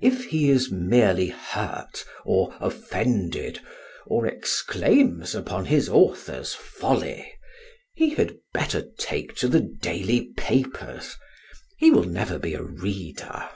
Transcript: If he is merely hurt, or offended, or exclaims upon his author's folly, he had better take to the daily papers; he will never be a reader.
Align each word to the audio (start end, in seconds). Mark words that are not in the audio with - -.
If 0.00 0.26
he 0.26 0.48
is 0.48 0.70
merely 0.70 1.26
hurt, 1.26 2.04
or 2.24 2.54
offended, 2.60 3.58
or 4.06 4.24
exclaims 4.24 5.34
upon 5.34 5.64
his 5.64 5.88
author's 5.88 6.54
folly, 6.54 7.34
he 7.92 8.10
had 8.14 8.36
better 8.54 8.84
take 8.96 9.34
to 9.38 9.48
the 9.48 9.58
daily 9.80 10.26
papers; 10.36 11.16
he 11.78 11.90
will 11.90 12.04
never 12.04 12.38
be 12.38 12.54
a 12.54 12.62
reader. 12.62 13.48